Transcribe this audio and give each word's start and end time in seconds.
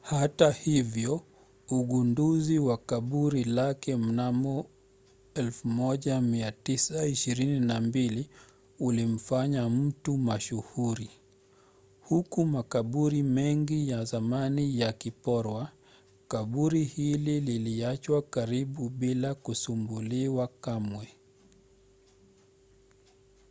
hata 0.00 0.50
hivyo 0.52 1.22
ugunduzi 1.70 2.58
wa 2.58 2.76
kaburi 2.76 3.44
lake 3.44 3.96
mnamo 3.96 4.66
1922 5.34 8.24
ulimfanya 8.78 9.68
mtu 9.68 10.16
mashuhuri. 10.18 11.10
huku 12.00 12.46
makaburi 12.46 13.22
mengi 13.22 13.88
ya 13.88 14.04
zamani 14.04 14.80
yakiporwa 14.80 15.72
kaburi 16.28 16.84
hili 16.84 17.40
liliachwa 17.40 18.22
karibu 18.22 18.88
bila 18.90 19.34
kusumbuliwa 19.34 20.48
kamwe 20.48 21.08